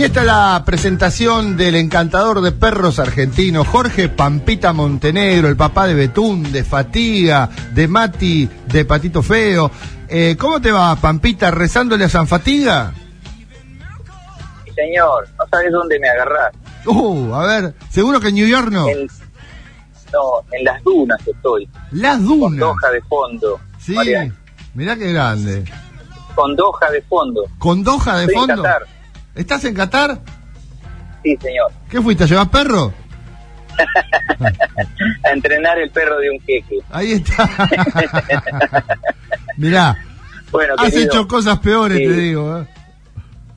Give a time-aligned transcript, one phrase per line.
[0.00, 5.86] Y esta es la presentación del encantador de perros argentino, Jorge Pampita Montenegro, el papá
[5.86, 9.70] de Betún, de Fatiga, de Mati, de Patito Feo.
[10.08, 12.94] Eh, ¿Cómo te va, Pampita, rezándole a San Fatiga?
[14.64, 16.54] Sí, señor, no sabes dónde me agarrás.
[16.86, 18.88] Uh, a ver, seguro que en New York no.
[18.88, 19.06] En,
[20.14, 21.68] no, en las dunas estoy.
[21.90, 22.58] Las Con dunas.
[22.58, 23.60] Doha de fondo.
[23.78, 24.32] Sí, Mariano.
[24.72, 25.64] mirá qué grande.
[26.34, 27.44] Con Doha de fondo.
[27.58, 28.62] ¿Con Doha de Estoy en fondo?
[28.62, 28.99] Qatar.
[29.40, 30.20] ¿Estás en Qatar?
[31.22, 31.72] Sí, señor.
[31.88, 32.92] ¿Qué fuiste a llevar perro?
[35.24, 36.78] A entrenar el perro de un jeque.
[36.90, 37.48] Ahí está.
[39.56, 39.96] Mirá,
[40.50, 42.04] Bueno, has querido, hecho cosas peores, Sí.
[42.06, 42.58] te digo.
[42.60, 42.66] ¿eh?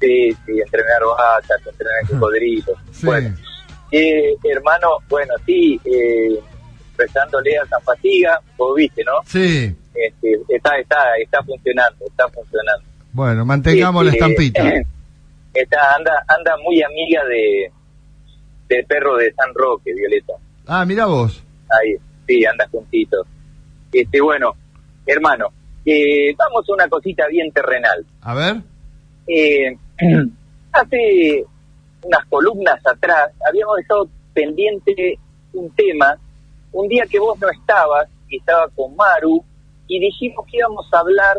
[0.00, 2.76] Sí, sí, entrenar vacas, entrenar cocodrilos.
[2.92, 3.06] Sí.
[3.06, 3.34] Bueno,
[3.90, 6.38] eh, hermano, bueno, sí, eh,
[6.96, 9.12] rezándole a San Fatiga, vos viste, ¿no?
[9.26, 9.74] Sí.
[9.94, 12.84] Este, está, está, está funcionando, está funcionando.
[13.12, 14.62] Bueno, mantengamos la Este, estampita.
[15.54, 17.70] Está, anda, anda muy amiga de
[18.68, 20.32] del perro de San Roque, Violeta.
[20.66, 21.42] Ah, mira vos.
[21.68, 23.26] Ahí, sí, anda juntito.
[23.92, 24.54] Este, bueno,
[25.06, 25.48] hermano,
[25.84, 28.06] eh, vamos a una cosita bien terrenal.
[28.22, 28.56] A ver.
[29.26, 29.76] Eh,
[30.72, 31.44] hace
[32.02, 35.18] unas columnas atrás habíamos dejado pendiente
[35.52, 36.16] un tema,
[36.72, 39.44] un día que vos no estabas, y estaba con Maru,
[39.86, 41.36] y dijimos que íbamos a hablar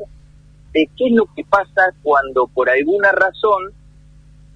[0.73, 3.73] de qué es lo que pasa cuando por alguna razón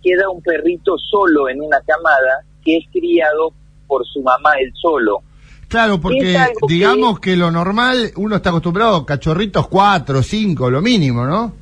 [0.03, 3.51] queda un perrito solo en una camada que es criado
[3.87, 5.21] por su mamá el solo.
[5.67, 7.35] Claro, porque algo que- digamos que...
[7.35, 11.53] lo normal, uno está acostumbrado a cachorritos cuatro, cinco, lo mínimo, ¿no?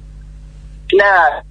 [0.87, 1.43] Claro,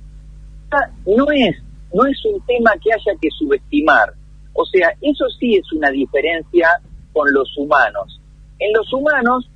[1.07, 1.57] no es,
[1.93, 4.13] no es un tema que haya que subestimar.
[4.53, 6.69] O sea, eso sí es una diferencia
[7.13, 8.21] con los humanos.
[8.61, 9.49] En los humanos,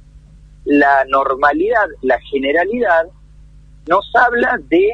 [0.64, 3.06] la normalidad, la generalidad,
[3.88, 4.88] nos habla de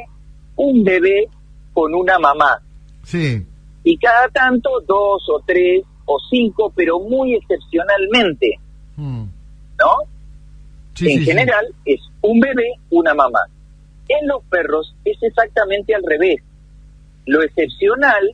[0.56, 1.28] un bebé
[1.74, 2.58] con una mamá.
[3.02, 3.44] Sí.
[3.82, 8.58] Y cada tanto, dos o tres o cinco, pero muy excepcionalmente,
[8.96, 9.24] Mm.
[9.78, 9.90] ¿no?
[10.94, 11.24] Sí, en sí, sí.
[11.24, 13.40] general es un bebé, una mamá.
[14.08, 16.40] En los perros es exactamente al revés.
[17.26, 18.30] Lo excepcional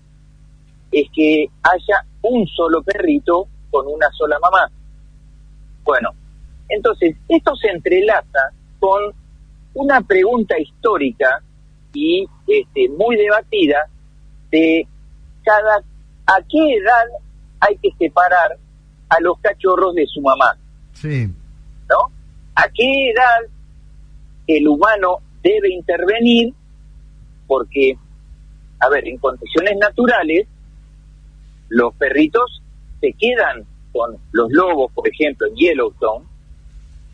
[0.92, 4.70] es que haya un solo perrito con una sola mamá.
[5.84, 6.10] Bueno,
[6.68, 9.00] entonces esto se entrelaza con
[9.74, 11.42] una pregunta histórica
[11.92, 13.86] y este, muy debatida
[14.50, 14.86] de
[15.44, 15.76] cada
[16.26, 17.04] a qué edad
[17.60, 18.56] hay que separar
[19.08, 20.56] a los cachorros de su mamá.
[20.92, 21.26] Sí.
[21.88, 22.12] ¿no?
[22.54, 23.50] ¿A qué edad
[24.46, 26.54] el humano debe intervenir?
[27.46, 27.96] Porque,
[28.78, 30.46] a ver, en condiciones naturales,
[31.68, 32.62] los perritos
[33.00, 36.24] se quedan con los lobos, por ejemplo, en Yellowstone,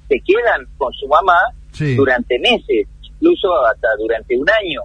[0.09, 1.38] se quedan con su mamá
[1.72, 1.94] Sí.
[1.94, 2.86] durante meses,
[3.21, 4.82] incluso hasta durante un año,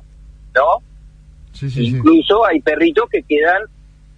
[0.56, 0.84] ¿no?
[1.54, 1.98] Sí, sí, sí.
[1.98, 3.64] Incluso hay perritos que quedan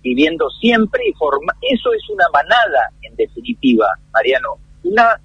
[0.01, 4.55] viviendo siempre y forma eso es una manada en definitiva, Mariano.
[4.83, 5.19] Una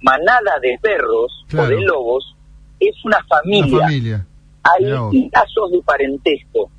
[0.00, 1.68] manada de perros Claro.
[1.68, 2.36] o de lobos
[2.80, 3.76] es una familia.
[3.76, 4.26] Una familia.
[4.62, 4.84] Hay
[5.30, 6.70] lazos de parentesco.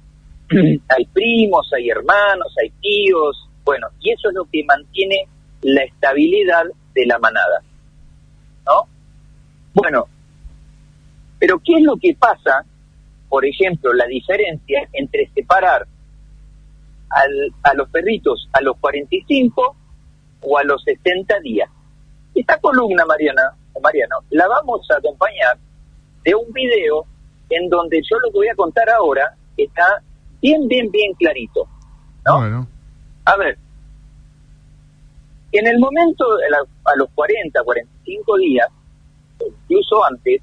[0.50, 5.28] hay primos, hay hermanos, hay tíos, bueno, y eso es lo que mantiene
[5.62, 7.62] la estabilidad de la manada.
[8.66, 8.88] ¿No?
[9.74, 10.08] Bueno,
[11.40, 12.66] pero ¿qué es lo que pasa,
[13.29, 15.85] por ejemplo, la diferencia entre separar
[17.09, 19.75] al- a los perritos a los 45
[20.41, 21.69] o a los 60 días?
[22.34, 23.41] Esta columna, Mariana,
[23.74, 25.57] o Mariano, la vamos a acompañar
[26.24, 27.06] de un video
[27.50, 30.01] en donde yo lo que voy a contar ahora está
[30.41, 31.68] bien, bien, bien clarito.
[32.25, 32.38] ¿no?
[32.40, 32.68] Bueno.
[33.25, 33.57] A ver,
[35.51, 36.25] en el momento,
[36.85, 38.68] a los 40, 45 días,
[39.45, 40.41] incluso antes,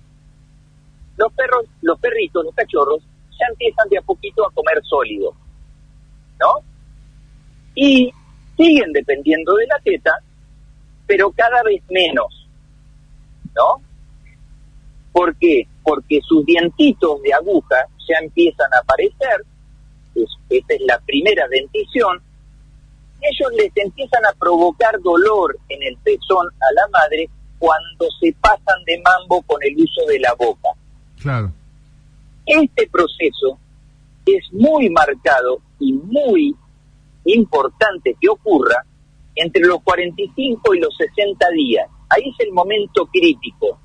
[1.16, 3.02] los perros, los perritos, los cachorros,
[3.38, 5.34] ya empiezan de a poquito a comer sólido,
[6.40, 6.64] ¿no?
[7.74, 8.12] Y
[8.56, 10.12] siguen dependiendo de la teta,
[11.06, 12.46] pero cada vez menos,
[13.54, 13.82] ¿no?
[15.12, 15.66] ¿Por qué?
[15.82, 19.44] Porque sus dientitos de aguja ya empiezan a aparecer,
[20.14, 22.20] es- esa es la primera dentición,
[23.20, 28.82] ellos les empiezan a provocar dolor en el pezón a la madre cuando se pasan
[28.84, 30.70] de mambo con el uso de la boca.
[31.22, 31.52] Claro.
[32.44, 33.58] Este proceso
[34.26, 36.54] es muy marcado y muy
[37.24, 38.84] importante que ocurra
[39.34, 41.88] entre los 45 y los 60 días.
[42.08, 43.78] Ahí es el momento crítico.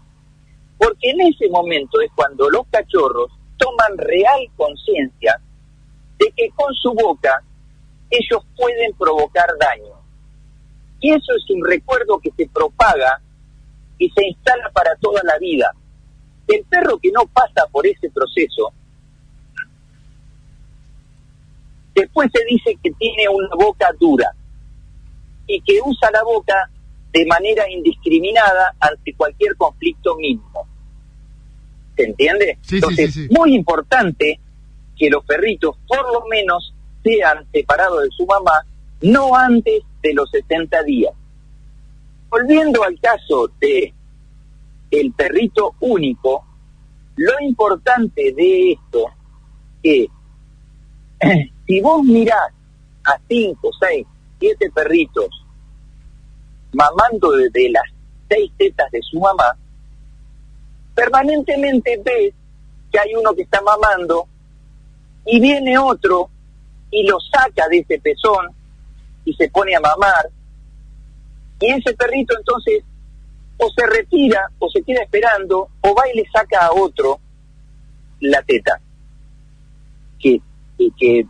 [0.78, 5.40] Porque en ese momento es cuando los cachorros toman real conciencia
[6.20, 7.42] de que con su boca
[8.10, 9.96] ellos pueden provocar daño.
[11.00, 13.22] Y eso es un recuerdo que se propaga
[13.98, 15.74] y se instala para toda la vida.
[16.48, 18.72] El perro que no pasa por ese proceso
[21.98, 24.32] Después se dice que tiene una boca dura
[25.48, 26.70] y que usa la boca
[27.12, 30.68] de manera indiscriminada ante cualquier conflicto mínimo.
[31.96, 32.60] ¿Se entiende?
[32.62, 33.34] Sí, Entonces, sí, sí.
[33.34, 34.40] muy importante
[34.96, 36.72] que los perritos por lo menos
[37.04, 38.64] sean separados de su mamá
[39.02, 41.14] no antes de los 60 días.
[42.30, 43.92] Volviendo al caso de
[44.92, 46.46] el perrito único,
[47.16, 49.06] lo importante de esto
[49.84, 50.08] es
[51.68, 52.54] si vos mirás
[53.06, 54.08] a 5, 6,
[54.40, 55.30] 7 perritos
[56.74, 57.84] mamando desde las
[58.30, 59.58] seis tetas de su mamá,
[60.94, 62.34] permanentemente ves
[62.92, 64.28] que hay uno que está mamando
[65.26, 66.30] y viene otro
[66.92, 68.48] y lo saca de ese pezón
[69.26, 70.30] y se pone a mamar.
[71.60, 72.84] Y ese perrito entonces
[73.60, 77.20] o se retira o se queda esperando o va y le saca a otro
[78.22, 78.80] la teta.
[80.20, 80.42] Que,
[80.78, 81.26] que, que-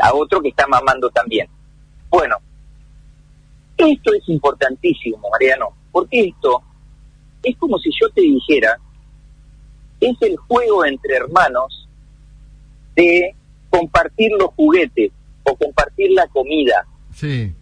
[0.00, 1.48] a otro que está mamando también.
[2.08, 2.36] Bueno
[3.76, 6.62] esto es importantísimo Mariano porque esto
[7.42, 8.78] es como si yo te dijera
[10.00, 11.88] es el juego entre hermanos
[12.94, 13.34] de
[13.70, 15.10] compartir los juguetes
[15.44, 16.86] o compartir la comida.
[17.14, 17.52] Sí.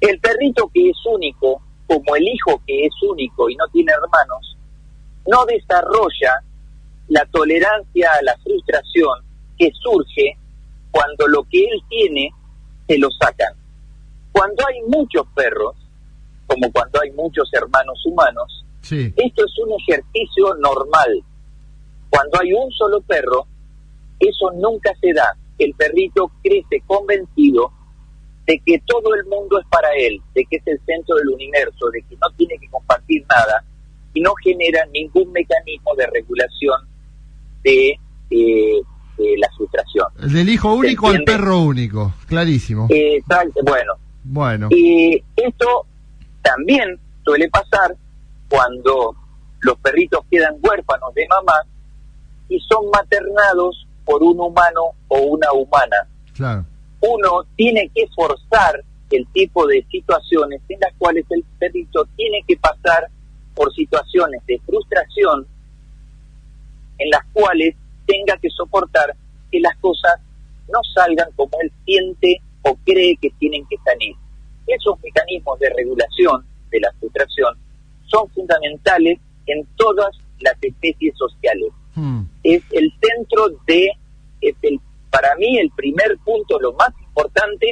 [0.00, 4.56] el perrito que es único, como el hijo que es único y no tiene hermanos,
[5.26, 6.42] no desarrolla
[7.08, 9.24] la tolerancia a la frustración
[9.58, 10.36] que surge
[10.90, 12.30] cuando lo que él tiene
[12.86, 13.54] se lo sacan.
[14.32, 15.74] Cuando hay muchos perros,
[16.46, 19.12] como cuando hay muchos hermanos humanos, Sí.
[19.16, 21.22] esto es un ejercicio normal.
[22.10, 23.46] Cuando hay un solo perro,
[24.20, 25.36] eso nunca se da.
[25.58, 27.72] El perrito crece convencido
[28.48, 31.90] de que todo el mundo es para él, de que es el centro del universo,
[31.92, 33.62] de que no tiene que compartir nada
[34.14, 36.80] y no genera ningún mecanismo de regulación
[37.62, 37.90] de,
[38.30, 38.80] eh,
[39.18, 40.06] de la frustración.
[40.32, 42.14] Del hijo único al perro único.
[42.26, 42.86] Clarísimo.
[42.88, 43.22] Eh,
[43.62, 43.92] bueno,
[44.24, 44.68] Bueno.
[44.70, 45.84] y esto
[46.40, 47.94] también suele pasar
[48.48, 49.14] cuando
[49.60, 51.60] los perritos quedan huérfanos de mamá
[52.48, 56.08] y son maternados por un humano o una humana.
[56.34, 56.64] Claro.
[57.00, 62.56] Uno tiene que forzar el tipo de situaciones en las cuales el perrito tiene que
[62.56, 63.08] pasar
[63.54, 65.46] por situaciones de frustración
[66.98, 67.74] en las cuales
[68.06, 69.14] tenga que soportar
[69.50, 70.20] que las cosas
[70.68, 74.14] no salgan como él siente o cree que tienen que salir.
[74.66, 77.56] Esos mecanismos de regulación de la frustración
[78.06, 81.72] son fundamentales en todas las especies sociales.
[81.94, 82.22] Hmm.
[82.42, 83.90] Es el centro de,
[84.40, 84.80] es el,
[85.38, 87.66] mí el primer punto, lo más importante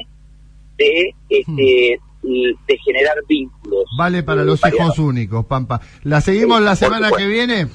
[0.79, 3.85] de, este, de generar vínculos.
[3.99, 5.81] Vale para Eh, los hijos únicos, Pampa.
[6.05, 7.69] ¿La seguimos Sí, la semana que viene?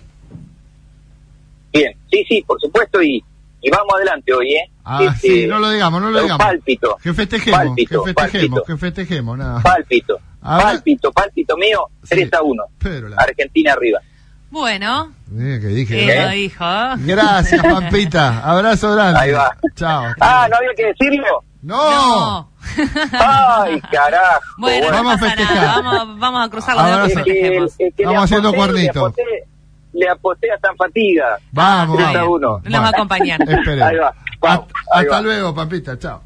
[1.73, 3.23] Bien, sí, sí, por supuesto, y,
[3.61, 4.69] y vamos adelante hoy, ¿eh?
[4.83, 6.45] Ah, Este, sí, no lo digamos, no lo digamos.
[6.45, 8.63] Pálpito, Que festejemos, Pálpito, que festejemos, pálpito.
[8.65, 9.61] que festejemos, nada.
[9.61, 12.09] pálpito, pálpito, pálpito mío, Sí.
[12.15, 12.63] 3 a 1.
[12.79, 13.99] Pero la- Argentina arriba.
[14.51, 15.95] Bueno, Eh, que dije.
[15.95, 16.21] ¿qué ¿eh?
[16.25, 16.65] lo dijo?
[16.97, 18.39] Gracias, Pampita.
[18.43, 19.19] Abrazo grande.
[19.19, 19.55] Ahí va.
[19.75, 20.03] Chao.
[20.19, 21.43] Ah, ¿no había que decirlo?
[21.61, 22.51] No.
[23.13, 24.41] ¡Ay, carajo!
[24.57, 25.55] Bueno, no Vamos a festejar.
[25.55, 27.07] nada, Vamos, vamos a cruzar los dedos.
[27.09, 29.13] Es que, es que Estamos haciendo aposté, cuernito.
[29.93, 31.37] Le aposté, a San Fatiga.
[31.51, 32.63] Vamos, vamos.
[32.63, 33.39] Nos va a acompañar.
[33.41, 33.87] Esperemos.
[33.89, 34.13] Ahí va.
[34.41, 35.21] Vamos, Hasta, ahí hasta va.
[35.21, 35.97] luego, Pampita.
[35.99, 36.21] Chao.